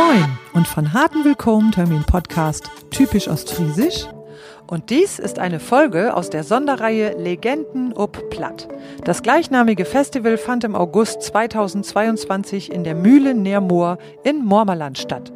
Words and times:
Moin. 0.00 0.38
Und 0.54 0.66
von 0.66 0.94
harten 0.94 1.26
Willkommen 1.26 1.72
Termin 1.72 2.04
Podcast 2.04 2.70
typisch 2.90 3.28
Ostfriesisch 3.28 4.06
und 4.70 4.90
dies 4.90 5.18
ist 5.18 5.40
eine 5.40 5.58
Folge 5.58 6.14
aus 6.14 6.30
der 6.30 6.44
Sonderreihe 6.44 7.16
Legenden 7.18 7.92
ob 7.92 8.30
Platt. 8.30 8.68
Das 9.04 9.22
gleichnamige 9.22 9.84
Festival 9.84 10.38
fand 10.38 10.62
im 10.62 10.76
August 10.76 11.22
2022 11.22 12.72
in 12.72 12.84
der 12.84 12.94
Mühle 12.94 13.34
Neermoor 13.34 13.98
in 14.22 14.44
Mormerland 14.44 14.96
statt. 14.96 15.32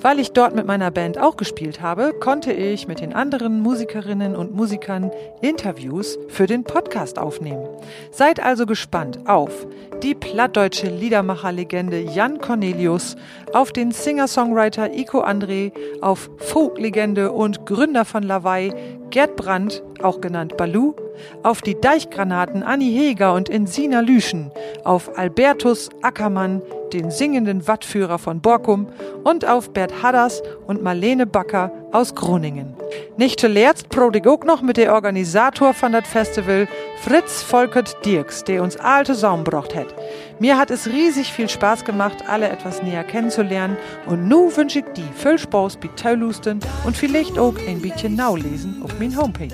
Weil 0.00 0.18
ich 0.18 0.32
dort 0.32 0.54
mit 0.54 0.66
meiner 0.66 0.90
Band 0.90 1.18
auch 1.18 1.36
gespielt 1.36 1.82
habe, 1.82 2.14
konnte 2.18 2.52
ich 2.52 2.88
mit 2.88 3.00
den 3.00 3.12
anderen 3.12 3.60
Musikerinnen 3.60 4.34
und 4.34 4.54
Musikern 4.54 5.10
Interviews 5.42 6.18
für 6.28 6.46
den 6.46 6.64
Podcast 6.64 7.18
aufnehmen. 7.18 7.68
Seid 8.10 8.42
also 8.42 8.64
gespannt 8.64 9.28
auf 9.28 9.66
die 10.02 10.14
plattdeutsche 10.14 10.86
Liedermacherlegende 10.86 12.00
Jan 12.00 12.38
Cornelius, 12.38 13.16
auf 13.52 13.72
den 13.72 13.90
Singer-Songwriter 13.90 14.94
Iko 14.94 15.22
André, 15.24 15.72
auf 16.00 16.30
Folklegende 16.38 17.32
und 17.32 17.66
Gründer 17.66 18.04
von 18.04 18.22
Lawai 18.22 18.72
Gerd 19.10 19.36
Brandt, 19.36 19.82
auch 20.02 20.20
genannt 20.20 20.56
Balu, 20.56 20.94
auf 21.42 21.62
die 21.62 21.80
Deichgranaten 21.80 22.62
Anni 22.62 22.90
Heger 22.90 23.34
und 23.34 23.48
Insina 23.48 24.00
Lüschen, 24.00 24.50
auf 24.84 25.18
Albertus 25.18 25.88
Ackermann, 26.02 26.62
den 26.92 27.10
singenden 27.10 27.66
Wattführer 27.66 28.18
von 28.18 28.40
Borkum 28.40 28.88
und 29.24 29.46
auf 29.46 29.70
Bert 29.70 30.02
Hadders 30.02 30.42
und 30.66 30.82
Marlene 30.82 31.26
Backer 31.26 31.70
aus 31.92 32.14
Groningen. 32.14 32.74
Nicht 33.16 33.40
zuletzt 33.40 33.88
prodig 33.88 34.26
auch 34.26 34.44
noch 34.44 34.62
mit 34.62 34.76
der 34.76 34.94
Organisator 34.94 35.74
von 35.74 35.92
das 35.92 36.06
Festival, 36.06 36.68
Fritz 37.02 37.42
Volkert 37.42 38.04
Dirks, 38.04 38.44
der 38.44 38.62
uns 38.62 38.76
alte 38.76 39.14
Saum 39.14 39.44
brocht 39.44 39.74
hat. 39.74 39.94
Mir 40.38 40.56
hat 40.58 40.70
es 40.70 40.86
riesig 40.86 41.32
viel 41.32 41.48
Spaß 41.48 41.84
gemacht, 41.84 42.24
alle 42.28 42.48
etwas 42.48 42.82
näher 42.82 43.04
kennenzulernen 43.04 43.76
und 44.06 44.28
nu 44.28 44.54
wünsche 44.56 44.80
ich 44.80 44.84
die 44.96 45.08
viel 45.14 45.38
Spaß 45.38 45.76
bei 45.76 45.88
Teulusten 45.96 46.60
und 46.84 46.96
vielleicht 46.96 47.38
auch 47.38 47.54
ein 47.66 47.80
bisschen 47.80 48.14
naulesen 48.14 48.80
auf 48.82 48.98
min 48.98 49.16
Homepage. 49.16 49.48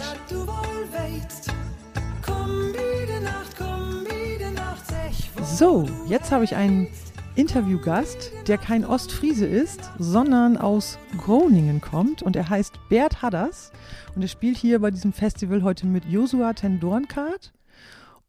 So, 5.54 5.88
jetzt 6.08 6.32
habe 6.32 6.42
ich 6.42 6.56
einen 6.56 6.88
Interviewgast, 7.36 8.32
der 8.48 8.58
kein 8.58 8.84
Ostfriese 8.84 9.46
ist, 9.46 9.88
sondern 10.00 10.56
aus 10.56 10.98
Groningen 11.16 11.80
kommt 11.80 12.22
und 12.22 12.34
er 12.34 12.48
heißt 12.48 12.74
Bert 12.88 13.22
Hadders 13.22 13.70
und 14.16 14.22
er 14.22 14.26
spielt 14.26 14.56
hier 14.56 14.80
bei 14.80 14.90
diesem 14.90 15.12
Festival 15.12 15.62
heute 15.62 15.86
mit 15.86 16.06
Josua 16.06 16.54
Tendornkart 16.54 17.52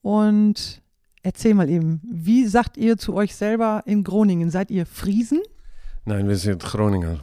und 0.04 0.84
erzähl 1.24 1.56
mal 1.56 1.68
eben, 1.68 2.00
wie 2.04 2.46
sagt 2.46 2.78
ihr 2.78 2.96
zu 2.96 3.16
euch 3.16 3.36
selber 3.36 3.82
in 3.88 4.04
Groningen? 4.04 4.52
Seid 4.52 4.70
ihr 4.70 4.86
Friesen? 4.86 5.42
Nein, 6.06 6.28
wir 6.28 6.38
sind 6.38 6.62
Groninger. 6.62 7.22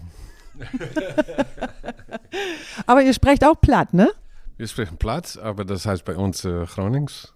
aber 2.87 3.05
ihr 3.05 3.15
sprecht 3.15 3.45
auch 3.45 3.61
platt, 3.61 3.95
ne? 3.95 4.11
Wir 4.57 4.67
sprechen 4.67 4.97
platt, 4.97 5.39
aber 5.41 5.65
das 5.65 5.87
heißt 5.87 6.05
bei 6.05 6.17
uns 6.17 6.45
äh, 6.45 6.67
Gronings. 6.67 7.33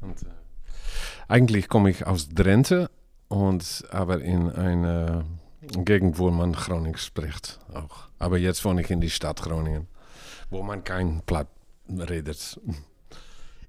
Und, 0.00 0.22
äh, 0.22 0.39
eigentlich 1.30 1.68
komme 1.68 1.90
ich 1.90 2.06
aus 2.06 2.28
Drenthe, 2.28 2.90
und 3.30 3.84
aber 3.90 4.20
in 4.20 4.50
einer 4.50 5.24
Gegend, 5.62 6.18
wo 6.18 6.30
man 6.30 6.52
Gronings 6.52 7.04
spricht 7.06 7.60
auch. 7.72 8.08
Aber 8.18 8.38
jetzt 8.38 8.64
wohne 8.64 8.82
ich 8.82 8.90
in 8.90 9.00
die 9.00 9.08
Stadt 9.08 9.40
Groningen, 9.40 9.86
wo 10.50 10.62
man 10.62 10.82
kein 10.82 11.22
Platt 11.26 11.46
redet. 11.88 12.60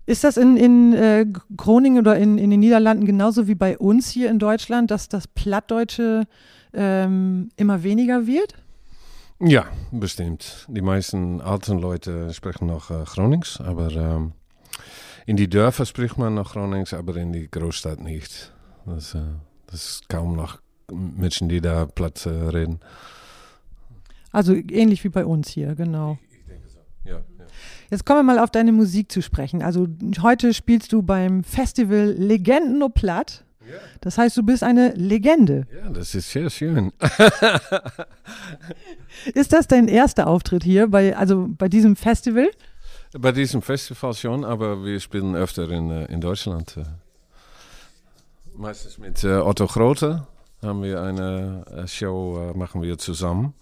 Ist 0.08 0.24
das 0.24 0.38
in, 0.38 0.58
in 0.58 0.94
äh, 0.94 1.28
Groningen 1.56 2.00
oder 2.00 2.18
in, 2.18 2.40
in 2.40 2.50
den 2.50 2.60
Niederlanden 2.60 3.06
genauso 3.06 3.48
wie 3.48 3.56
bei 3.56 3.78
uns 3.78 4.10
hier 4.10 4.32
in 4.32 4.40
Deutschland, 4.40 4.90
dass 4.90 5.10
das 5.10 5.28
Plattdeutsche 5.28 6.24
ähm, 6.74 7.50
immer 7.56 7.84
weniger 7.84 8.26
wird? 8.26 8.56
Ja, 9.40 9.66
bestimmt. 9.92 10.66
Die 10.70 10.82
meisten 10.82 11.40
alten 11.40 11.78
Leute 11.78 12.34
sprechen 12.34 12.66
noch 12.66 12.90
äh, 12.90 13.04
Gronings, 13.06 13.62
aber 13.62 13.92
ähm, 13.92 14.34
in 15.26 15.38
die 15.38 15.50
Dörfer 15.50 15.86
spricht 15.86 16.18
man 16.18 16.36
noch 16.36 16.54
Gronings, 16.54 16.94
aber 16.94 17.16
in 17.18 17.34
die 17.34 17.50
Großstadt 17.50 18.00
nicht. 18.00 18.54
Das, 18.86 19.16
äh, 19.16 19.20
das 19.68 19.86
ist 19.86 20.10
kaum 20.10 20.36
noch 20.36 20.60
Menschen, 20.92 21.50
die 21.50 21.62
da 21.62 21.86
platt 21.86 22.26
äh, 22.26 22.30
reden. 22.30 22.80
Also 24.32 24.54
ähnlich 24.54 25.04
wie 25.04 25.10
bei 25.10 25.26
uns 25.26 25.50
hier, 25.50 25.76
genau. 25.76 26.18
Ich, 26.30 26.40
ich 26.40 26.46
denke 26.46 26.68
so. 26.68 26.80
Ja, 27.04 27.16
ja. 27.18 27.46
Jetzt 27.90 28.06
kommen 28.06 28.20
wir 28.20 28.24
mal 28.24 28.40
auf 28.40 28.50
deine 28.50 28.72
Musik 28.72 29.12
zu 29.12 29.22
sprechen. 29.22 29.62
Also 29.62 29.88
heute 30.22 30.54
spielst 30.54 30.94
du 30.94 31.02
beim 31.02 31.44
Festival 31.44 32.16
Legenden 32.18 32.80
no 32.80 32.90
Platt. 32.90 33.44
Ja. 33.62 33.78
Das 34.00 34.18
heißt, 34.18 34.36
du 34.38 34.44
bist 34.44 34.64
eine 34.64 34.94
Legende. 34.94 35.68
ja, 35.74 35.90
das 35.90 36.16
ist 36.16 36.32
sehr 36.32 36.50
schön. 36.50 36.92
Ist 39.36 39.54
das 39.54 39.68
dein 39.68 39.88
erster 39.88 40.26
Auftritt 40.28 40.64
hier 40.64 40.88
bei, 40.88 41.16
also 41.16 41.48
bei 41.58 41.70
diesem 41.70 41.96
Festival? 41.96 42.50
Bei 43.14 43.32
diesem 43.34 43.62
Festival 43.62 44.14
schon, 44.14 44.46
aber 44.46 44.86
wir 44.86 45.00
spielen 45.00 45.36
öfter 45.36 45.70
in, 45.70 45.92
äh, 45.92 46.06
in 46.06 46.22
Deutschland. 46.22 46.78
äh. 46.78 46.84
Meistens 48.56 48.98
mit 48.98 49.24
äh, 49.24 49.38
Otto 49.38 49.68
Grote 49.68 50.28
haben 50.62 50.84
wir 50.84 51.02
eine 51.02 51.86
Show, 51.88 52.54
machen 52.56 52.82
wir 52.84 52.98
zusammen. 52.98 53.54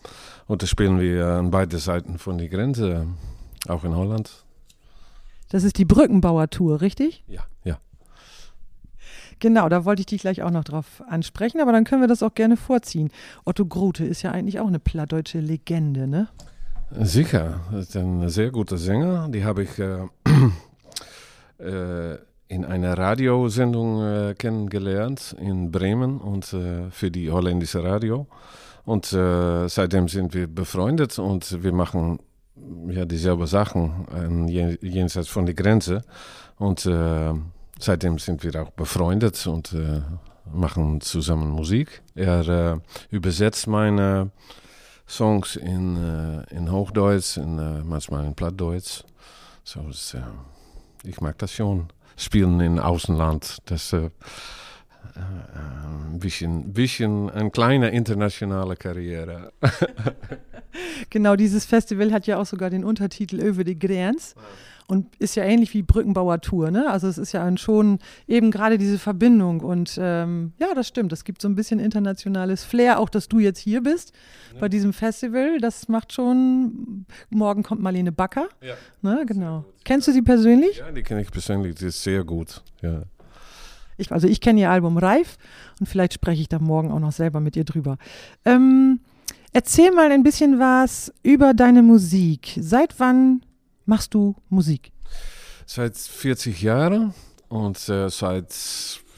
Und 0.48 0.62
da 0.62 0.68
spielen 0.68 1.00
wir 1.00 1.28
an 1.28 1.50
beide 1.50 1.78
Seiten 1.78 2.18
von 2.18 2.38
der 2.38 2.50
Grenze, 2.50 3.08
auch 3.68 3.86
in 3.86 3.96
Holland. 3.96 4.44
Das 5.50 5.64
ist 5.64 5.78
die 5.78 5.86
Brückenbauer-Tour, 5.86 6.82
richtig? 6.82 7.24
Ja, 7.28 7.44
ja. 7.64 7.80
Genau, 9.40 9.70
da 9.70 9.86
wollte 9.86 10.02
ich 10.02 10.08
dich 10.08 10.22
gleich 10.22 10.44
auch 10.44 10.52
noch 10.52 10.66
drauf 10.66 11.02
ansprechen, 11.08 11.62
aber 11.62 11.72
dann 11.72 11.86
können 11.86 12.02
wir 12.02 12.08
das 12.10 12.22
auch 12.22 12.36
gerne 12.36 12.58
vorziehen. 12.58 13.10
Otto 13.46 13.66
Grote 13.66 14.06
ist 14.06 14.22
ja 14.22 14.32
eigentlich 14.32 14.60
auch 14.60 14.68
eine 14.68 14.80
plattdeutsche 14.80 15.40
Legende, 15.40 16.08
ne? 16.08 16.28
Sicher, 16.92 17.60
das 17.72 17.90
ist 17.90 17.98
ein 17.98 18.28
sehr 18.30 18.50
guter 18.52 18.78
Sänger. 18.78 19.30
Die 19.30 19.44
habe 19.46 19.64
ich 19.64 19.78
äh, 19.80 20.08
äh, 21.64 22.18
in 22.48 22.66
einer 22.66 22.98
Radiosendung 22.98 24.02
äh, 24.04 24.36
kennengelernt 24.36 25.36
in 25.40 25.72
Bremen 25.72 26.20
und 26.20 26.52
äh, 26.54 26.90
für 26.90 27.12
die 27.12 27.30
holländische 27.30 27.84
Radio. 27.84 28.28
Und 28.86 29.14
äh, 29.14 29.68
seitdem 29.68 30.08
sind 30.08 30.34
wir 30.34 30.48
befreundet 30.48 31.20
und 31.20 31.64
wir 31.64 31.74
machen 31.74 32.20
ja 32.88 33.06
dieselben 33.06 33.46
Sachen 33.46 34.08
ähm, 34.16 34.48
jen- 34.48 34.80
jenseits 34.82 35.28
von 35.28 35.46
der 35.46 35.54
Grenze. 35.54 36.02
Und 36.58 36.88
äh, 36.88 37.34
seitdem 37.78 38.18
sind 38.18 38.44
wir 38.44 38.64
auch 38.64 38.72
befreundet 38.72 39.46
und 39.46 39.76
machen 40.52 41.00
zusammen 41.02 41.52
Musik. 41.52 42.02
Er 42.16 42.82
übersetzt 43.12 43.68
meine 43.68 44.32
Songs 45.10 45.56
in, 45.56 45.98
äh, 45.98 46.56
in 46.56 46.72
Hochdeutsch 46.72 47.38
und 47.38 47.58
äh, 47.58 47.84
manchmal 47.84 48.26
in 48.26 48.36
Plattdeutsch. 48.36 49.04
So 49.64 49.82
ist, 49.90 50.14
äh, 50.14 50.22
ich 51.04 51.20
mag 51.20 51.38
das 51.40 51.52
schon. 51.52 51.88
Spielen 52.16 52.60
in 52.60 52.80
Außenland, 52.80 53.58
das 53.66 53.94
äh, 53.94 53.98
äh, 54.06 54.10
ein 55.16 56.20
bisschen, 56.20 56.74
bisschen 56.74 57.30
eine 57.30 57.50
kleine 57.50 57.90
internationale 57.90 58.76
Karriere. 58.76 59.52
Genau, 61.10 61.36
dieses 61.36 61.66
Festival 61.66 62.12
hat 62.12 62.28
ja 62.28 62.38
auch 62.38 62.46
sogar 62.46 62.70
den 62.70 62.84
Untertitel 62.84 63.40
Öwe 63.40 63.64
de 63.64 63.74
Grenz 63.74 64.36
und 64.90 65.16
ist 65.20 65.36
ja 65.36 65.44
ähnlich 65.44 65.74
wie 65.74 65.84
Brückenbauer 65.84 66.42
Tour, 66.42 66.72
ne? 66.72 66.90
Also 66.90 67.08
es 67.08 67.18
ist 67.18 67.32
ja 67.32 67.56
schon 67.58 68.00
eben 68.28 68.50
gerade 68.52 68.78
diese 68.80 68.98
Verbindung 68.98 69.62
und 69.62 69.98
ähm, 70.02 70.54
ja, 70.60 70.74
das 70.74 70.88
stimmt. 70.88 71.14
Es 71.14 71.24
gibt 71.24 71.42
so 71.42 71.48
ein 71.48 71.56
bisschen 71.56 71.80
internationales 71.80 72.64
Flair, 72.64 73.00
auch 73.00 73.10
dass 73.10 73.28
du 73.30 73.40
jetzt 73.40 73.60
hier 73.60 73.82
bist 73.82 74.14
bei 74.60 74.68
diesem 74.68 74.92
Festival. 74.92 75.60
Das 75.60 75.88
macht 75.88 76.12
schon. 76.12 77.06
Morgen 77.30 77.62
kommt 77.64 77.82
Marlene 77.82 78.12
Backer, 78.12 78.50
Ja. 78.62 78.74
ne? 79.02 79.24
Genau. 79.28 79.64
Kennst 79.86 80.08
du 80.08 80.12
sie 80.12 80.24
persönlich? 80.24 80.78
Ja, 80.78 80.92
die 80.92 81.04
kenne 81.04 81.22
ich 81.22 81.32
persönlich, 81.32 81.76
die 81.76 81.86
ist 81.86 82.02
sehr 82.04 82.24
gut. 82.24 82.64
Ja. 82.82 83.04
Ich, 83.98 84.12
also 84.12 84.28
ich 84.28 84.42
kenne 84.42 84.62
ihr 84.62 84.72
Album 84.72 84.98
Reif 84.98 85.38
und 85.80 85.86
vielleicht 85.88 86.14
spreche 86.14 86.42
ich 86.42 86.50
da 86.50 86.58
morgen 86.58 86.92
auch 86.92 87.00
noch 87.00 87.12
selber 87.12 87.40
mit 87.42 87.56
ihr 87.56 87.66
drüber. 87.66 87.98
Ähm, 88.46 89.02
erzähl 89.54 89.92
mal 89.92 90.12
ein 90.12 90.24
bisschen 90.24 90.58
was 90.58 91.14
über 91.22 91.54
deine 91.54 91.84
Musik. 91.84 92.58
Seit 92.60 93.00
wann 93.00 93.42
machst 93.90 94.14
du 94.14 94.36
Musik? 94.50 94.94
Seit 95.66 95.98
40 95.98 96.62
Jahren 96.62 97.14
und 97.50 97.90
äh, 97.90 98.10
seit, 98.10 98.54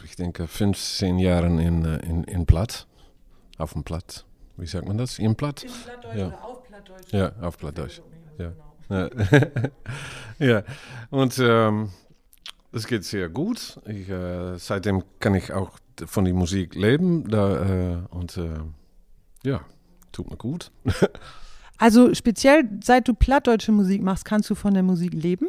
ich 0.04 0.16
denke, 0.16 0.48
15 0.48 1.20
Jahren 1.20 1.60
in, 1.60 1.86
äh, 1.86 1.98
in, 2.00 2.24
in 2.24 2.46
Platt. 2.46 2.88
Auf 3.58 3.74
dem 3.74 3.84
Platt. 3.84 4.26
Wie 4.58 4.66
sagt 4.66 4.88
man 4.88 4.98
das? 4.98 5.20
Im 5.20 5.36
Platt? 5.36 5.66
Ja. 6.16 6.30
auf 6.42 6.64
Plattdeutsch? 6.64 7.12
Ja, 7.12 7.32
auf 7.42 7.58
Plattdeutsch. 7.58 8.02
Ja. 8.40 8.54
Ja. 8.90 9.10
ja, 10.40 10.64
und 11.12 11.38
ähm, 11.40 11.92
das 12.72 12.88
geht 12.88 13.04
sehr 13.04 13.30
gut. 13.30 13.80
Ich, 13.86 14.10
äh, 14.10 14.58
seitdem 14.58 15.04
kann 15.20 15.36
ich 15.36 15.54
auch 15.54 15.72
von 16.06 16.26
der 16.26 16.34
Musik 16.34 16.76
leben. 16.76 17.30
Da, 17.30 17.66
äh, 17.66 17.98
und 18.10 18.38
äh, 18.38 18.60
ja, 19.44 19.62
tut 20.12 20.30
mir 20.30 20.38
gut. 20.38 20.72
Also 21.82 22.14
speziell 22.14 22.70
seit 22.84 23.08
du 23.08 23.16
plattdeutsche 23.16 23.72
Musik 23.72 24.04
machst, 24.04 24.24
kannst 24.24 24.48
du 24.52 24.56
von 24.56 24.76
der 24.76 24.84
Musik 24.84 25.14
leben? 25.14 25.48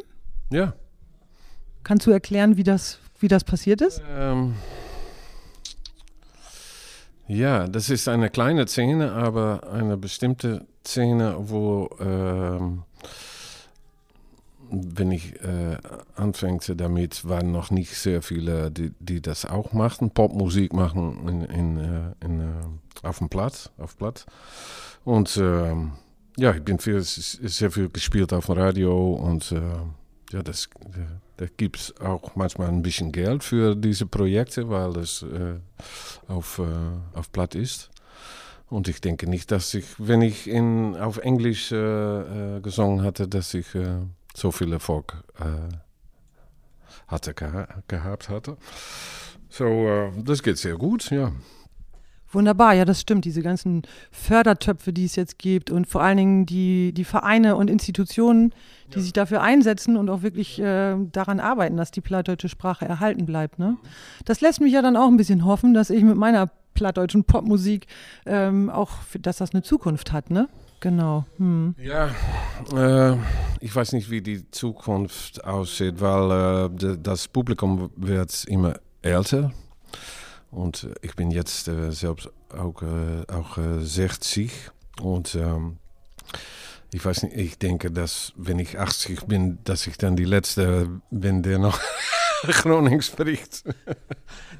Ja. 0.49 0.73
Kannst 1.83 2.07
du 2.07 2.11
erklären, 2.11 2.57
wie 2.57 2.63
das, 2.63 2.97
wie 3.19 3.27
das 3.27 3.43
passiert 3.43 3.81
ist? 3.81 4.01
Ähm, 4.09 4.55
Ja, 7.27 7.67
das 7.67 7.91
ist 7.91 8.07
eine 8.09 8.31
kleine 8.31 8.67
Szene, 8.67 9.11
aber 9.11 9.71
eine 9.71 9.95
bestimmte 9.95 10.65
Szene, 10.83 11.35
wo, 11.37 11.87
ähm, 11.99 12.81
wenn 14.71 15.11
ich 15.11 15.35
äh, 15.41 15.77
anfängte 16.15 16.75
damit, 16.75 17.29
waren 17.29 17.51
noch 17.51 17.69
nicht 17.69 17.95
sehr 17.95 18.23
viele, 18.23 18.71
die, 18.71 18.91
die 18.99 19.21
das 19.21 19.45
auch 19.45 19.71
machten, 19.71 20.09
Popmusik 20.09 20.73
machen 20.73 21.27
in, 21.29 21.41
in, 21.43 21.77
äh, 21.77 22.25
in, 22.25 22.39
äh, 22.39 23.07
auf 23.07 23.19
dem 23.19 23.29
Platz, 23.29 23.69
auf 23.77 23.95
Platz. 23.97 24.25
Und 25.05 25.37
ähm, 25.37 25.93
ja, 26.37 26.53
ich 26.53 26.63
bin 26.63 26.79
viel, 26.79 27.01
sehr 27.01 27.71
viel 27.71 27.89
gespielt 27.89 28.33
auf 28.33 28.47
dem 28.47 28.55
Radio 28.55 29.13
und 29.13 29.51
äh, 29.51 29.61
ja, 30.31 30.41
das, 30.41 30.69
da 31.37 31.45
gibt 31.57 31.77
es 31.77 32.01
auch 32.01 32.35
manchmal 32.35 32.69
ein 32.69 32.81
bisschen 32.81 33.11
Geld 33.11 33.43
für 33.43 33.75
diese 33.75 34.05
Projekte, 34.05 34.69
weil 34.69 34.93
das 34.93 35.23
äh, 35.23 35.55
auf, 36.27 36.59
äh, 36.59 37.17
auf 37.17 37.31
Platt 37.31 37.55
ist. 37.55 37.91
Und 38.69 38.87
ich 38.87 39.01
denke 39.01 39.29
nicht, 39.29 39.51
dass 39.51 39.73
ich, 39.75 39.85
wenn 39.99 40.23
ich 40.23 40.47
in, 40.47 40.95
auf 40.95 41.17
Englisch 41.17 41.71
äh, 41.71 42.57
äh 42.57 42.61
gesungen 42.61 43.03
hatte, 43.03 43.27
dass 43.27 43.53
ich 43.53 43.75
äh, 43.75 43.99
so 44.35 44.51
viel 44.51 44.73
Erfolg 44.73 45.23
äh, 45.39 45.75
hatte, 47.07 47.35
geha 47.35 47.67
gehabt 47.87 48.29
hatte. 48.29 48.57
So, 49.49 50.11
das 50.17 50.41
geht 50.41 50.57
sehr 50.57 50.77
gut, 50.77 51.11
ja. 51.11 51.31
Wunderbar, 52.33 52.73
ja, 52.73 52.85
das 52.85 52.99
stimmt. 52.99 53.25
Diese 53.25 53.41
ganzen 53.41 53.83
Fördertöpfe, 54.11 54.91
die 54.91 55.05
es 55.05 55.15
jetzt 55.15 55.37
gibt 55.37 55.69
und 55.69 55.87
vor 55.87 56.01
allen 56.01 56.17
Dingen 56.17 56.45
die, 56.45 56.93
die 56.93 57.03
Vereine 57.03 57.55
und 57.55 57.69
Institutionen, 57.69 58.53
die 58.91 58.97
ja. 58.97 59.01
sich 59.01 59.13
dafür 59.13 59.41
einsetzen 59.41 59.97
und 59.97 60.09
auch 60.09 60.21
wirklich 60.23 60.59
äh, 60.59 60.95
daran 61.11 61.39
arbeiten, 61.39 61.77
dass 61.77 61.91
die 61.91 62.01
plattdeutsche 62.01 62.49
Sprache 62.49 62.85
erhalten 62.85 63.25
bleibt. 63.25 63.59
Ne? 63.59 63.77
Das 64.25 64.41
lässt 64.41 64.61
mich 64.61 64.73
ja 64.73 64.81
dann 64.81 64.97
auch 64.97 65.07
ein 65.07 65.17
bisschen 65.17 65.45
hoffen, 65.45 65.73
dass 65.73 65.89
ich 65.89 66.03
mit 66.03 66.17
meiner 66.17 66.49
plattdeutschen 66.73 67.23
Popmusik 67.23 67.87
ähm, 68.25 68.69
auch, 68.69 68.91
dass 69.19 69.37
das 69.37 69.53
eine 69.53 69.61
Zukunft 69.61 70.11
hat, 70.11 70.31
ne? 70.31 70.49
Genau. 70.79 71.25
Hm. 71.37 71.75
Ja, 71.77 72.09
äh, 72.75 73.15
ich 73.61 73.73
weiß 73.73 73.93
nicht, 73.93 74.09
wie 74.09 74.21
die 74.21 74.49
Zukunft 74.51 75.43
aussieht, 75.45 76.01
weil 76.01 76.69
äh, 76.71 76.97
das 77.01 77.27
Publikum 77.29 77.89
wird 77.95 78.43
immer 78.47 78.73
älter. 79.01 79.51
Und 80.53 80.83
äh, 80.85 80.93
ich 81.01 81.15
bin 81.15 81.31
jetzt 81.31 81.67
äh, 81.67 81.91
selbst 81.91 82.29
auch, 82.49 82.81
äh, 82.81 83.25
auch 83.31 83.57
60 83.57 84.51
und 85.01 85.35
ähm, 85.35 85.77
ich 86.91 87.03
weiß 87.03 87.23
nicht, 87.23 87.35
ich 87.35 87.57
denke, 87.57 87.89
dass 87.89 88.33
wenn 88.35 88.59
ich 88.59 88.77
80 88.77 89.25
bin, 89.25 89.57
dass 89.63 89.87
ich 89.87 89.97
dann 89.97 90.15
die 90.15 90.25
Letzte 90.25 91.01
bin, 91.09 91.41
der 91.41 91.57
noch 91.57 91.79
Gronings 92.43 93.07
spricht. 93.07 93.63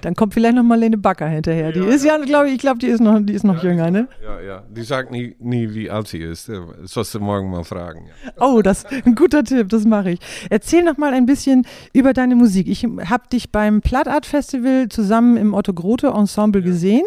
Dann 0.03 0.15
kommt 0.15 0.33
vielleicht 0.33 0.55
noch 0.55 0.63
Marlene 0.63 0.97
Backer 0.97 1.27
hinterher. 1.27 1.71
Die 1.71 1.79
ja, 1.79 1.85
ist 1.85 2.03
ja, 2.03 2.17
glaube 2.17 2.47
ich, 2.47 2.55
ich 2.55 2.59
glaube, 2.59 2.77
die 2.79 2.88
ist 2.88 3.00
noch, 3.00 3.19
die 3.21 3.31
ist 3.31 3.45
noch 3.45 3.63
ja, 3.63 3.69
jünger, 3.69 3.89
ne? 3.89 4.09
Ja, 4.21 4.41
ja. 4.41 4.63
Die 4.69 4.83
sagt 4.83 5.11
nie, 5.11 5.33
nie, 5.39 5.73
wie 5.73 5.89
alt 5.89 6.09
sie 6.09 6.17
ist. 6.17 6.51
sollst 6.83 7.15
du 7.15 7.21
morgen 7.21 7.50
mal 7.50 7.63
fragen. 7.63 8.07
Ja. 8.25 8.31
Oh, 8.45 8.61
das 8.61 8.83
ist 8.83 9.05
ein 9.05 9.15
guter 9.15 9.45
Tipp, 9.45 9.69
das 9.69 9.85
mache 9.85 10.11
ich. 10.11 10.19
Erzähl 10.50 10.83
noch 10.83 10.97
mal 10.97 11.13
ein 11.13 11.25
bisschen 11.25 11.65
über 11.94 12.11
deine 12.11 12.35
Musik. 12.35 12.67
Ich 12.67 12.83
habe 12.83 13.23
dich 13.31 13.51
beim 13.51 13.79
Plattart 13.79 14.25
Festival 14.25 14.89
zusammen 14.89 15.38
im 15.38 15.53
Otto 15.53 15.73
Grote 15.73 16.07
Ensemble 16.07 16.61
gesehen, 16.61 17.05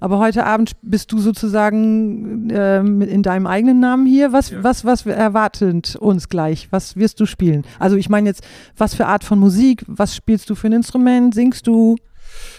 aber 0.00 0.18
heute 0.18 0.46
Abend 0.46 0.72
bist 0.80 1.12
du 1.12 1.18
sozusagen 1.18 2.48
äh, 2.48 2.78
in 2.78 3.22
deinem 3.22 3.46
eigenen 3.46 3.78
Namen 3.78 4.06
hier. 4.06 4.32
Was, 4.32 4.54
was, 4.62 4.86
was 4.86 5.04
erwartet 5.04 5.96
uns 5.96 6.30
gleich? 6.30 6.68
Was 6.70 6.96
wirst 6.96 7.20
du 7.20 7.26
spielen? 7.26 7.64
Also 7.78 7.96
ich 7.96 8.08
meine 8.08 8.30
jetzt, 8.30 8.42
was 8.74 8.94
für 8.94 9.04
Art 9.04 9.22
von 9.22 9.38
Musik? 9.38 9.84
Was 9.86 10.16
spielst 10.16 10.48
du 10.48 10.54
für 10.54 10.68
ein 10.68 10.72
Instrument? 10.72 11.34
Singst 11.34 11.66
du? 11.66 11.96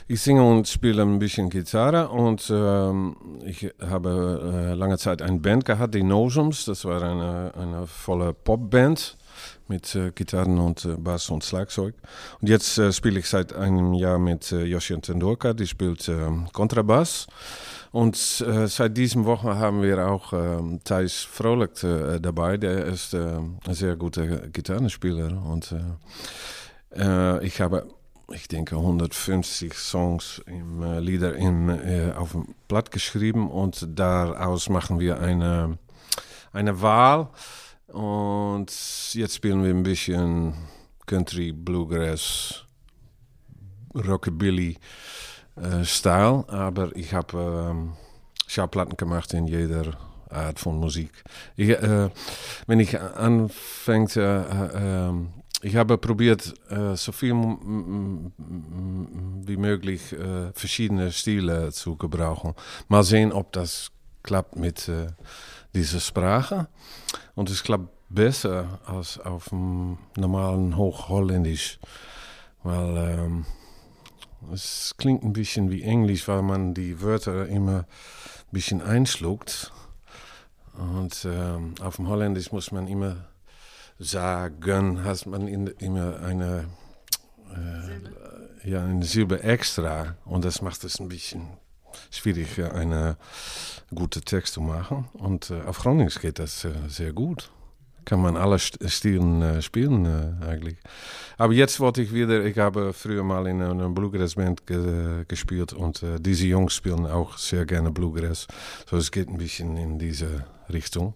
Ich 0.07 0.21
singe 0.21 0.43
und 0.43 0.67
spiele 0.67 1.01
ein 1.01 1.19
bisschen 1.19 1.49
Gitarre 1.49 2.09
und 2.09 2.51
ähm, 2.53 3.15
ich 3.45 3.71
habe 3.81 4.71
äh, 4.71 4.73
lange 4.73 4.97
Zeit 4.97 5.21
eine 5.21 5.39
Band 5.39 5.65
gehabt, 5.65 5.93
die 5.93 6.03
Nosums. 6.03 6.65
Das 6.65 6.85
war 6.85 7.01
eine, 7.01 7.53
eine 7.55 7.87
volle 7.87 8.33
Popband 8.33 9.17
mit 9.67 9.95
äh, 9.95 10.11
Gitarren 10.11 10.57
und 10.59 10.83
äh, 10.85 10.95
Bass 10.97 11.29
und 11.29 11.43
Schlagzeug. 11.43 11.95
Und 12.41 12.49
jetzt 12.49 12.77
äh, 12.77 12.91
spiele 12.91 13.19
ich 13.19 13.29
seit 13.29 13.53
einem 13.53 13.93
Jahr 13.93 14.19
mit 14.19 14.51
äh, 14.51 14.63
Yoshi 14.65 14.99
Tendorka, 14.99 15.53
die 15.53 15.67
spielt 15.67 16.09
ähm, 16.09 16.47
Kontrabass. 16.51 17.27
Und 17.91 18.15
äh, 18.47 18.67
seit 18.67 18.97
diesem 18.97 19.25
Woche 19.25 19.57
haben 19.57 19.81
wir 19.81 20.07
auch 20.07 20.33
ähm, 20.33 20.79
Thijs 20.83 21.23
Frohlich 21.23 21.83
äh, 21.83 22.19
dabei. 22.19 22.57
Der 22.57 22.85
ist 22.85 23.13
äh, 23.13 23.37
ein 23.37 23.59
sehr 23.73 23.95
guter 23.95 24.47
Gitarrenspieler. 24.49 25.43
Und 25.43 25.75
äh, 26.95 27.45
ich 27.45 27.61
habe 27.61 27.87
ich 28.33 28.47
denke, 28.47 28.75
150 28.75 29.73
Songs 29.73 30.41
im 30.45 30.81
äh, 30.83 30.99
Lieder 30.99 31.35
im, 31.35 31.69
äh, 31.69 32.11
auf 32.13 32.35
geschrieben 32.91 33.49
und 33.49 33.87
daraus 33.97 34.69
machen 34.69 34.99
wir 34.99 35.19
eine, 35.19 35.77
eine 36.51 36.81
Wahl. 36.81 37.29
Und 37.87 38.71
jetzt 39.13 39.35
spielen 39.35 39.63
wir 39.63 39.71
ein 39.71 39.83
bisschen 39.83 40.53
Country, 41.05 41.51
Bluegrass, 41.51 42.65
Rockabilly 43.95 44.77
äh, 45.55 45.83
Style. 45.83 46.45
Aber 46.47 46.95
ich 46.95 47.13
habe 47.13 47.71
ähm, 47.71 47.93
Schallplatten 48.47 48.95
gemacht 48.95 49.33
in 49.33 49.47
jeder 49.47 49.97
Art 50.29 50.59
von 50.59 50.77
Musik. 50.77 51.23
Ich, 51.55 51.69
äh, 51.69 52.09
wenn 52.67 52.79
ich 52.79 52.99
anfängt, 52.99 54.15
ich 55.61 55.75
habe 55.75 55.97
probiert, 55.97 56.53
äh, 56.69 56.95
so 56.95 57.11
viel 57.11 57.33
wie 57.33 59.57
möglich 59.57 60.13
äh, 60.13 60.51
verschiedene 60.53 61.11
Stile 61.11 61.71
zu 61.71 61.95
gebrauchen. 61.95 62.53
Mal 62.87 63.03
sehen, 63.03 63.31
ob 63.31 63.51
das 63.51 63.91
klappt 64.23 64.55
mit 64.55 64.87
äh, 64.87 65.07
dieser 65.73 65.99
Sprache. 65.99 66.67
Und 67.35 67.49
es 67.49 67.63
klappt 67.63 67.89
besser 68.09 68.79
als 68.85 69.19
auf 69.19 69.49
dem 69.49 69.97
normalen 70.15 70.77
Hochholländisch. 70.77 71.79
Weil 72.63 72.97
ähm, 72.97 73.45
es 74.53 74.95
klingt 74.97 75.23
ein 75.23 75.33
bisschen 75.33 75.71
wie 75.71 75.83
Englisch, 75.83 76.27
weil 76.27 76.41
man 76.41 76.73
die 76.73 77.01
Wörter 77.01 77.47
immer 77.47 77.79
ein 77.79 78.51
bisschen 78.51 78.81
einschluckt. 78.81 79.71
Und 80.77 81.27
ähm, 81.29 81.75
auf 81.81 81.97
dem 81.97 82.07
Holländisch 82.07 82.51
muss 82.51 82.71
man 82.71 82.87
immer 82.87 83.27
sagen, 83.99 85.03
hat 85.03 85.25
man 85.25 85.47
immer 85.47 86.19
eine, 86.21 86.65
äh, 87.53 88.69
ja, 88.69 88.83
eine 88.83 89.03
Silbe 89.03 89.43
extra. 89.43 90.15
Und 90.25 90.45
das 90.45 90.61
macht 90.61 90.83
es 90.85 90.99
ein 90.99 91.09
bisschen 91.09 91.47
schwierig, 92.09 92.63
eine 92.63 93.17
gute 93.93 94.21
Text 94.21 94.53
zu 94.53 94.61
machen. 94.61 95.09
Und 95.13 95.51
äh, 95.51 95.61
auf 95.63 95.79
Gronings 95.79 96.19
geht 96.19 96.39
das 96.39 96.63
äh, 96.65 96.71
sehr 96.87 97.11
gut. 97.13 97.51
Kann 98.05 98.21
man 98.21 98.37
alle 98.37 98.57
Stilen 98.57 99.41
äh, 99.41 99.61
spielen 99.61 100.05
äh, 100.05 100.45
eigentlich. 100.45 100.77
Aber 101.37 101.53
jetzt 101.53 101.79
wollte 101.79 102.01
ich 102.01 102.13
wieder, 102.13 102.43
ich 102.43 102.57
habe 102.57 102.93
früher 102.93 103.23
mal 103.23 103.45
in 103.47 103.61
einer 103.61 103.89
Bluegrass-Band 103.89 104.65
ge 104.65 105.25
gespielt 105.27 105.73
und 105.73 106.01
äh, 106.01 106.19
diese 106.19 106.47
Jungs 106.47 106.73
spielen 106.73 107.05
auch 107.05 107.37
sehr 107.37 107.65
gerne 107.65 107.91
Bluegrass. 107.91 108.47
So 108.89 108.97
es 108.97 109.11
geht 109.11 109.27
ein 109.27 109.37
bisschen 109.37 109.77
in 109.77 109.99
diese 109.99 110.45
Richtung. 110.71 111.13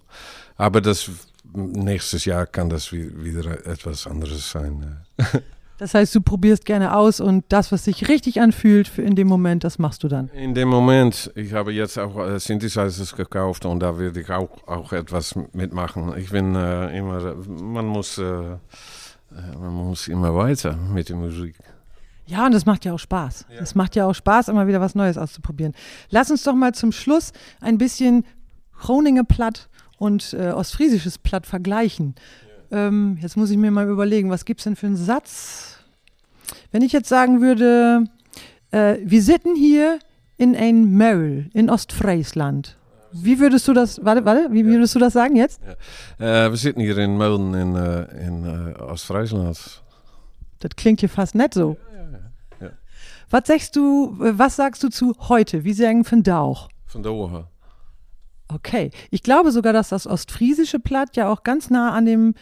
Aber 0.55 0.81
das 0.81 1.09
nächstes 1.43 2.25
Jahr 2.25 2.45
kann 2.45 2.69
das 2.69 2.91
wieder 2.91 3.65
etwas 3.65 4.07
anderes 4.07 4.51
sein. 4.51 4.97
Das 5.79 5.95
heißt, 5.95 6.13
du 6.15 6.21
probierst 6.21 6.65
gerne 6.65 6.95
aus 6.95 7.19
und 7.19 7.43
das, 7.49 7.71
was 7.71 7.83
sich 7.83 8.07
richtig 8.07 8.39
anfühlt 8.39 8.87
für 8.87 9.01
in 9.01 9.15
dem 9.15 9.27
Moment, 9.27 9.63
das 9.63 9.79
machst 9.79 10.03
du 10.03 10.07
dann. 10.07 10.29
In 10.29 10.53
dem 10.53 10.69
Moment, 10.69 11.31
ich 11.35 11.51
habe 11.53 11.73
jetzt 11.73 11.97
auch 11.97 12.17
äh, 12.25 12.39
Synthesizers 12.39 13.15
gekauft 13.15 13.65
und 13.65 13.81
da 13.81 13.97
werde 13.97 14.21
ich 14.21 14.29
auch, 14.29 14.65
auch 14.67 14.93
etwas 14.93 15.35
mitmachen. 15.51 16.15
Ich 16.17 16.29
bin 16.29 16.55
äh, 16.55 16.97
immer, 16.97 17.35
man 17.47 17.85
muss, 17.85 18.17
äh, 18.17 18.23
äh, 18.23 18.57
man 19.59 19.73
muss 19.73 20.07
immer 20.07 20.33
weiter 20.35 20.77
mit 20.77 21.09
der 21.09 21.15
Musik. 21.15 21.55
Ja, 22.27 22.45
und 22.45 22.53
das 22.53 22.65
macht 22.65 22.85
ja 22.85 22.93
auch 22.93 22.99
Spaß. 22.99 23.47
Es 23.59 23.71
ja. 23.71 23.77
macht 23.77 23.95
ja 23.95 24.05
auch 24.05 24.13
Spaß, 24.13 24.47
immer 24.47 24.67
wieder 24.67 24.79
was 24.79 24.95
Neues 24.95 25.17
auszuprobieren. 25.17 25.73
Lass 26.09 26.31
uns 26.31 26.43
doch 26.43 26.55
mal 26.55 26.73
zum 26.73 26.91
Schluss 26.91 27.33
ein 27.59 27.77
bisschen 27.77 28.25
Groninger 28.79 29.23
Platt 29.23 29.67
und 30.03 30.33
äh, 30.33 30.51
Ostfriesisches 30.51 31.17
Platt 31.17 31.47
vergleichen. 31.47 32.15
Ja. 32.69 32.87
Ähm, 32.87 33.17
jetzt 33.21 33.37
muss 33.37 33.49
ich 33.49 33.57
mir 33.57 33.71
mal 33.71 33.87
überlegen, 33.87 34.29
was 34.29 34.43
gibt 34.43 34.59
es 34.59 34.65
denn 34.65 34.75
für 34.75 34.87
einen 34.87 34.97
Satz? 34.97 35.77
Wenn 36.71 36.81
ich 36.81 36.91
jetzt 36.91 37.07
sagen 37.07 37.41
würde, 37.41 38.03
äh, 38.71 38.97
wir 39.01 39.21
sitzen 39.21 39.55
hier 39.55 39.99
in 40.37 40.57
ein 40.57 40.91
Möll 40.91 41.49
in 41.53 41.69
Ostfriesland. 41.69 42.75
Wie 43.13 43.39
würdest 43.39 43.67
du 43.67 43.73
das, 43.73 44.03
warte, 44.03 44.25
warte, 44.25 44.49
wie 44.51 44.65
würdest 44.65 44.93
du 44.95 44.99
das 44.99 45.13
sagen 45.13 45.37
jetzt? 45.37 45.61
Ja. 46.19 46.47
Äh, 46.47 46.49
wir 46.49 46.57
sitzen 46.57 46.81
hier 46.81 46.97
in 46.97 47.15
Mölln 47.15 47.53
in, 47.53 47.75
äh, 47.75 48.27
in 48.27 48.73
äh, 48.75 48.79
Ostfriesland. 48.81 49.81
Das 50.59 50.71
klingt 50.75 50.99
hier 50.99 51.09
fast 51.09 51.33
nett 51.33 51.53
so. 51.53 51.77
Ja, 52.59 52.69
was 53.29 53.47
sagst 53.47 53.75
du, 53.77 54.17
äh, 54.21 54.37
was 54.37 54.57
sagst 54.57 54.83
du 54.83 54.89
zu 54.89 55.15
heute? 55.29 55.63
Wie 55.63 55.73
sagen 55.73 56.03
von 56.03 56.23
Dauch? 56.23 56.67
Von 56.87 57.03
Dauch. 57.03 57.45
Okay. 58.53 58.91
Ich 59.11 59.23
glaube 59.23 59.51
sogar, 59.51 59.73
dass 59.73 59.89
das 59.89 60.07
ostfriesische 60.07 60.79
Platt 60.79 61.15
ja 61.15 61.29
auch 61.29 61.43
ganz 61.43 61.69
nah 61.69 61.93
an 61.93 62.05
dem 62.05 62.35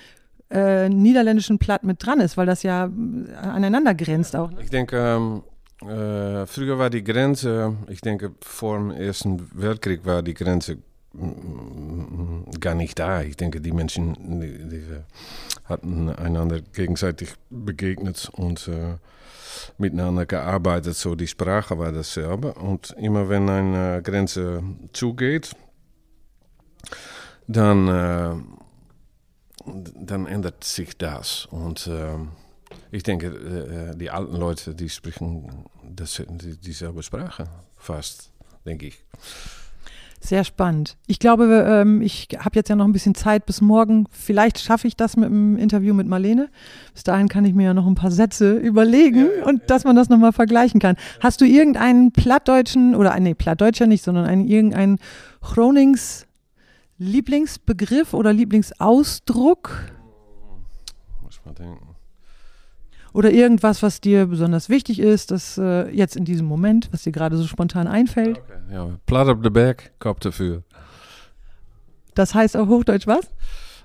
äh, 0.49 0.89
niederländischen 0.89 1.59
Platt 1.59 1.83
mit 1.83 2.05
dran 2.05 2.19
ist, 2.19 2.35
weil 2.37 2.45
das 2.45 2.63
ja 2.63 2.85
äh, 2.85 3.33
aneinander 3.35 3.93
grenzt 3.93 4.35
auch. 4.35 4.51
Ne? 4.51 4.57
Ich 4.63 4.69
denke, 4.69 4.97
ähm, 4.97 5.43
Äh, 5.81 6.45
früher 6.45 6.77
war 6.77 6.91
die 6.91 7.03
Grenze, 7.03 7.75
ich 7.89 8.01
denke, 8.01 8.33
vor 8.41 8.77
dem 8.77 8.91
Ersten 8.91 9.49
Weltkrieg 9.55 10.05
war 10.05 10.21
die 10.21 10.35
Grenze 10.35 10.77
mm, 11.13 12.51
gar 12.59 12.75
nicht 12.75 12.99
da. 12.99 13.23
Ich 13.23 13.35
denke, 13.35 13.59
die 13.61 13.71
Menschen 13.71 14.13
die, 14.39 14.69
die 14.69 14.83
hatten 15.65 16.09
einander 16.09 16.61
gegenseitig 16.61 17.33
begegnet 17.49 18.29
und 18.31 18.67
äh, 18.67 18.97
miteinander 19.79 20.27
gearbeitet. 20.27 20.95
So 20.95 21.15
die 21.15 21.27
Sprache 21.27 21.79
war 21.79 21.91
dasselbe. 21.91 22.53
Und 22.53 22.93
immer 22.99 23.27
wenn 23.29 23.49
eine 23.49 24.03
Grenze 24.03 24.61
zugeht, 24.93 25.55
dann, 27.47 27.87
äh, 27.87 28.35
dann 29.95 30.27
ändert 30.27 30.63
sich 30.63 30.97
das. 30.97 31.47
Und 31.51 31.87
äh, 31.87 32.17
ich 32.91 33.03
denke, 33.03 33.27
äh, 33.27 33.97
die 33.97 34.09
alten 34.09 34.37
Leute, 34.37 34.75
die 34.75 34.89
sprechen 34.89 35.65
das, 35.83 36.21
dieselbe 36.29 37.03
Sprache 37.03 37.45
fast, 37.77 38.31
denke 38.65 38.87
ich. 38.87 39.03
Sehr 40.23 40.43
spannend. 40.43 40.97
Ich 41.07 41.17
glaube, 41.17 41.65
ähm, 41.67 42.03
ich 42.03 42.27
habe 42.37 42.51
jetzt 42.53 42.69
ja 42.69 42.75
noch 42.75 42.85
ein 42.85 42.91
bisschen 42.91 43.15
Zeit 43.15 43.47
bis 43.47 43.59
morgen. 43.59 44.05
Vielleicht 44.11 44.59
schaffe 44.59 44.87
ich 44.87 44.95
das 44.95 45.17
mit 45.17 45.29
dem 45.29 45.57
Interview 45.57 45.95
mit 45.95 46.05
Marlene. 46.05 46.49
Bis 46.93 47.03
dahin 47.03 47.27
kann 47.27 47.43
ich 47.43 47.55
mir 47.55 47.63
ja 47.63 47.73
noch 47.73 47.87
ein 47.87 47.95
paar 47.95 48.11
Sätze 48.11 48.53
überlegen 48.53 49.25
ja, 49.25 49.37
ja, 49.39 49.45
und 49.45 49.61
ja. 49.61 49.65
dass 49.65 49.83
man 49.83 49.95
das 49.95 50.09
nochmal 50.09 50.31
vergleichen 50.31 50.79
kann. 50.79 50.95
Hast 51.21 51.41
du 51.41 51.45
irgendeinen 51.45 52.11
plattdeutschen, 52.11 52.93
oder 52.95 53.19
nee, 53.19 53.33
plattdeutscher 53.33 53.87
nicht, 53.87 54.03
sondern 54.03 54.25
einen, 54.25 54.47
irgendeinen 54.47 54.99
Chronings 55.41 56.27
Lieblingsbegriff 57.01 58.13
oder 58.13 58.31
Lieblingsausdruck? 58.31 59.71
Muss 61.23 61.41
man 61.43 61.55
denken. 61.55 61.95
Oder 63.11 63.31
irgendwas, 63.31 63.81
was 63.81 64.01
dir 64.01 64.27
besonders 64.27 64.69
wichtig 64.69 64.99
ist, 64.99 65.31
das 65.31 65.57
äh, 65.57 65.89
jetzt 65.89 66.15
in 66.15 66.25
diesem 66.25 66.45
Moment, 66.45 66.89
was 66.93 67.01
dir 67.01 67.11
gerade 67.11 67.37
so 67.37 67.47
spontan 67.47 67.87
einfällt? 67.87 68.37
Okay, 68.37 68.73
ja, 68.73 68.89
Platt 69.07 69.27
auf 69.29 69.41
der 69.41 69.49
Berg, 69.49 69.91
Kopf 69.99 70.19
dafür. 70.19 70.61
Das 72.13 72.35
heißt 72.35 72.55
auf 72.55 72.69
Hochdeutsch 72.69 73.07
was? 73.07 73.27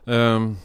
Ähm, 0.06 0.58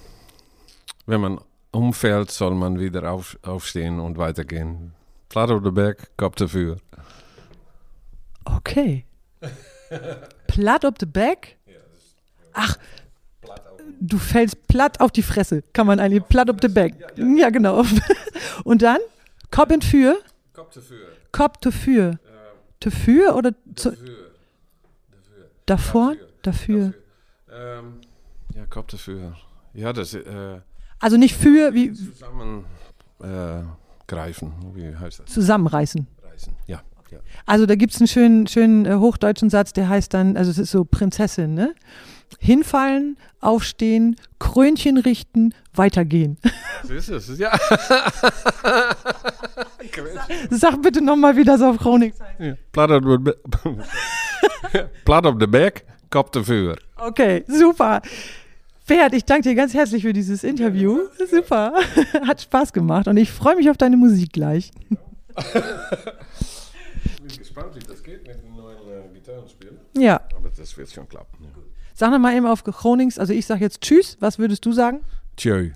wenn 1.06 1.22
man 1.22 1.40
umfällt, 1.72 2.32
soll 2.32 2.54
man 2.54 2.80
wieder 2.80 3.10
auf, 3.14 3.40
aufstehen 3.44 4.02
und 4.02 4.18
weitergehen. 4.18 4.92
Platt 5.30 5.52
auf 5.52 5.64
der 5.64 5.72
Berg, 5.72 6.12
Kopf 6.18 6.36
dafür. 6.36 6.78
Okay. 8.44 9.06
Platt 10.48 10.86
auf 10.86 10.96
der 10.96 11.06
Berg? 11.06 11.56
Ach, 12.54 12.78
du 14.00 14.18
fällst 14.18 14.68
platt 14.68 15.00
auf 15.00 15.12
die 15.12 15.24
Fresse, 15.24 15.64
kann 15.74 15.88
man 15.88 16.00
eigentlich, 16.00 16.28
platt 16.28 16.50
auf 16.50 16.58
den 16.58 16.74
Back. 16.74 16.96
Ja, 17.16 17.50
genau. 17.50 17.84
Und 18.64 18.82
dann, 18.82 19.00
Kopf 19.52 19.72
in 19.72 19.82
für? 19.82 20.18
Kopf 20.54 20.74
dafür. 20.74 21.08
Kopf 21.32 21.58
dafür. 21.58 22.20
Dafür 22.80 23.36
oder 23.36 23.52
zu, 23.76 23.96
davor? 25.68 26.16
Dafür. 26.42 26.94
Ähm, 27.52 28.02
ja, 28.56 28.66
Kopf 28.66 28.88
dafür. 28.88 29.36
Ja, 29.74 29.94
das 29.94 30.14
äh, 30.16 30.60
Also 31.00 31.18
nicht 31.18 31.36
für, 31.36 31.74
wie. 31.74 31.94
Zusammen 31.94 32.66
äh, 33.22 33.62
greifen, 34.08 34.52
wie 34.74 34.96
heißt 34.96 35.20
das? 35.20 35.28
Zusammenreißen. 35.28 36.08
Reißen, 36.24 36.54
ja. 36.66 36.82
ja. 37.12 37.20
Also 37.46 37.68
da 37.68 37.76
gibt 37.76 37.94
es 37.94 38.02
einen 38.02 38.08
schönen, 38.08 38.48
schönen 38.48 38.86
äh, 38.86 38.96
hochdeutschen 38.96 39.50
Satz, 39.50 39.74
der 39.74 39.88
heißt 39.88 40.14
dann, 40.14 40.36
also 40.36 40.50
es 40.50 40.58
ist 40.58 40.72
so 40.72 40.84
Prinzessin, 40.84 41.54
ne? 41.54 41.76
Hinfallen, 42.40 43.18
aufstehen, 43.40 44.16
Krönchen 44.40 44.98
richten, 44.98 45.54
weitergehen. 45.74 46.38
So 46.84 46.96
ist 46.96 47.10
es, 47.10 47.38
ja. 47.38 47.52
Sag 50.50 50.82
bitte 50.82 51.00
nochmal, 51.00 51.38
wie 51.38 51.44
das 51.44 51.62
auf 51.62 51.78
Chronik 51.78 52.16
heißt. 52.20 52.58
Platt 52.72 52.92
auf 55.28 55.38
der 55.38 55.48
Berg, 55.48 55.84
Kopf 56.10 56.32
dafür. 56.32 56.76
Okay, 56.98 57.44
super. 57.48 58.02
Bert, 58.92 59.14
ich 59.14 59.24
danke 59.24 59.48
dir 59.48 59.56
ganz 59.56 59.74
herzlich 59.74 60.02
für 60.04 60.12
dieses 60.12 60.44
Interview. 60.44 61.00
Super. 61.30 61.74
Hat 62.28 62.42
Spaß 62.42 62.74
gemacht 62.74 63.08
und 63.08 63.16
ich 63.16 63.32
freue 63.32 63.56
mich 63.56 63.70
auf 63.70 63.78
deine 63.78 63.96
Musik 63.96 64.34
gleich. 64.34 64.72
ich 65.38 67.22
bin 67.22 67.38
gespannt, 67.38 67.74
wie 67.76 67.80
das 67.80 68.04
geht 68.04 68.28
mit 68.28 68.44
dem 68.44 68.54
neuen 68.54 68.78
äh, 68.80 69.14
Gitarrenspiel. 69.14 69.80
Ja. 69.96 70.20
Aber 70.36 70.50
das 70.50 70.78
wird 70.78 70.92
schon 70.92 71.08
klappen. 71.08 71.38
Ja. 71.42 71.50
Sag 72.02 72.20
mal 72.20 72.36
eben 72.36 72.48
auf 72.48 72.64
Gronings, 72.64 73.20
also 73.20 73.32
ich 73.32 73.46
sage 73.46 73.62
jetzt 73.62 73.82
Tschüss. 73.82 74.18
Was 74.20 74.40
würdest 74.40 74.66
du 74.66 74.72
sagen? 74.72 75.06
Tschö. 75.38 75.70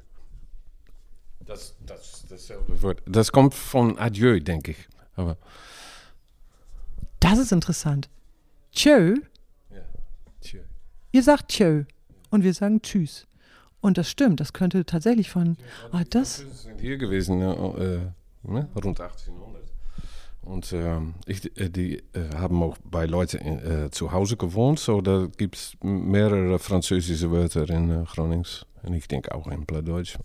Das, 1.45 1.75
das, 1.85 2.25
dasselbe 2.27 2.81
Wort. 2.81 3.03
Das 3.05 3.31
kommt 3.31 3.53
von 3.53 3.99
Adieu, 3.99 4.39
denke 4.39 4.71
ich. 4.71 4.87
Aber 5.15 5.37
das 7.19 7.37
ist 7.37 7.51
interessant. 7.51 8.09
Tschö. 8.71 9.17
Ja, 9.69 9.81
tschö. 10.41 10.61
Ihr 11.11 11.21
sagt 11.21 11.49
Tschö 11.49 11.83
und 12.31 12.43
wir 12.43 12.55
sagen 12.55 12.81
Tschüss. 12.81 13.27
Und 13.79 13.99
das 13.99 14.09
stimmt, 14.09 14.39
das 14.39 14.51
könnte 14.51 14.83
tatsächlich 14.83 15.29
von. 15.29 15.57
Ja, 15.93 15.99
ah, 15.99 16.03
das. 16.09 16.37
sind 16.37 16.81
hier 16.81 16.97
gewesen, 16.97 17.39
äh, 17.39 17.99
ne? 18.41 18.67
rund 18.73 18.99
1800. 18.99 19.64
Und 20.45 20.71
äh, 20.71 20.99
ich, 21.25 21.59
äh, 21.59 21.69
die 21.69 21.97
äh, 22.13 22.35
haben 22.37 22.61
auch 22.61 22.77
bei 22.83 23.07
Leuten 23.07 23.39
äh, 23.39 23.89
zu 23.91 24.11
Hause 24.11 24.37
gewohnt. 24.37 24.79
So, 24.79 25.01
da 25.01 25.27
gibt 25.37 25.55
es 25.55 25.75
mehrere 25.81 26.59
französische 26.59 27.31
Wörter 27.31 27.67
in 27.69 27.89
äh, 27.89 28.03
Gronings. 28.05 28.65
Und 28.83 28.93
ich 28.93 29.07
denke 29.07 29.33
auch 29.33 29.47
in 29.47 29.65
Plattdeutsch. 29.65 30.17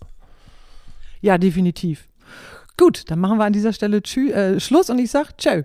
Ja, 1.21 1.37
definitiv. 1.37 2.07
Gut, 2.77 3.09
dann 3.09 3.19
machen 3.19 3.37
wir 3.37 3.45
an 3.45 3.53
dieser 3.53 3.73
Stelle 3.73 4.01
tschü, 4.01 4.31
äh, 4.31 4.59
Schluss 4.59 4.89
und 4.89 4.99
ich 4.99 5.11
sage 5.11 5.29
Tschö. 5.37 5.63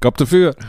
Kopf 0.00 0.16
dafür. 0.16 0.54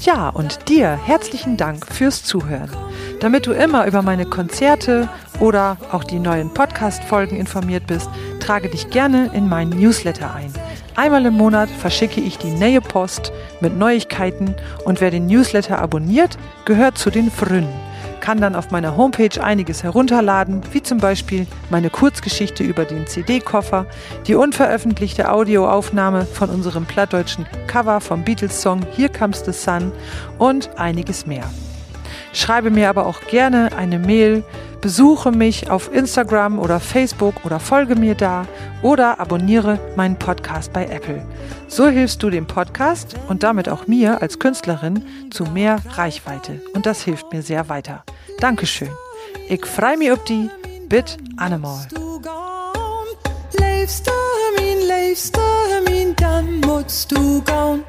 Ja, 0.00 0.28
und 0.28 0.68
dir 0.68 0.98
herzlichen 1.04 1.56
Dank 1.56 1.86
fürs 1.86 2.24
Zuhören. 2.24 2.70
Damit 3.20 3.46
du 3.46 3.52
immer 3.52 3.86
über 3.86 4.02
meine 4.02 4.26
Konzerte 4.26 5.08
oder 5.40 5.76
auch 5.92 6.04
die 6.04 6.18
neuen 6.18 6.52
Podcast-Folgen 6.52 7.36
informiert 7.36 7.86
bist, 7.86 8.08
trage 8.40 8.68
dich 8.68 8.90
gerne 8.90 9.30
in 9.32 9.48
meinen 9.48 9.78
Newsletter 9.78 10.34
ein. 10.34 10.52
Einmal 10.96 11.24
im 11.26 11.34
Monat 11.34 11.70
verschicke 11.70 12.20
ich 12.20 12.38
die 12.38 12.50
Nähe 12.50 12.80
Post 12.80 13.32
mit 13.60 13.76
Neuigkeiten 13.76 14.54
und 14.84 15.00
wer 15.00 15.10
den 15.10 15.26
Newsletter 15.26 15.78
abonniert, 15.78 16.36
gehört 16.64 16.98
zu 16.98 17.10
den 17.10 17.30
Frünen 17.30 17.91
kann 18.22 18.40
dann 18.40 18.54
auf 18.54 18.70
meiner 18.70 18.96
Homepage 18.96 19.42
einiges 19.42 19.82
herunterladen, 19.82 20.62
wie 20.72 20.82
zum 20.82 20.98
Beispiel 20.98 21.46
meine 21.70 21.90
Kurzgeschichte 21.90 22.62
über 22.62 22.86
den 22.86 23.06
CD-Koffer, 23.06 23.84
die 24.26 24.36
unveröffentlichte 24.36 25.30
Audioaufnahme 25.30 26.24
von 26.24 26.48
unserem 26.48 26.86
plattdeutschen 26.86 27.46
Cover 27.66 28.00
vom 28.00 28.22
Beatles-Song 28.24 28.86
Here 28.96 29.10
Comes 29.10 29.44
the 29.44 29.52
Sun 29.52 29.92
und 30.38 30.70
einiges 30.78 31.26
mehr. 31.26 31.44
Schreibe 32.32 32.70
mir 32.70 32.88
aber 32.88 33.06
auch 33.06 33.20
gerne 33.22 33.76
eine 33.76 33.98
Mail, 33.98 34.44
besuche 34.82 35.30
mich 35.30 35.70
auf 35.70 35.94
Instagram 35.94 36.58
oder 36.58 36.80
Facebook 36.80 37.46
oder 37.46 37.58
folge 37.58 37.96
mir 37.96 38.14
da 38.14 38.46
oder 38.82 39.18
abonniere 39.20 39.78
meinen 39.96 40.18
Podcast 40.18 40.72
bei 40.74 40.84
Apple. 40.86 41.24
So 41.68 41.86
hilfst 41.86 42.22
du 42.22 42.28
dem 42.28 42.46
Podcast 42.46 43.14
und 43.28 43.42
damit 43.42 43.68
auch 43.68 43.86
mir 43.86 44.20
als 44.20 44.38
Künstlerin 44.38 45.02
zu 45.30 45.44
mehr 45.44 45.78
Reichweite 45.94 46.60
und 46.74 46.84
das 46.84 47.02
hilft 47.02 47.32
mir 47.32 47.42
sehr 47.42 47.70
weiter. 47.70 48.04
Dankeschön. 48.40 48.90
Ich 49.48 49.64
freue 49.64 49.96
mich 49.96 50.12
auf 50.12 50.22
die 50.24 50.50
Bit 50.88 51.16
Animal. 51.36 51.86
Leefst 53.58 54.06
du 54.06 54.12
min, 54.60 54.86
leefst 54.88 55.36
du 55.36 55.90
min, 55.90 56.14
dann 56.16 56.60
musst 56.60 57.10
du 57.12 57.40
gehen. 57.42 57.84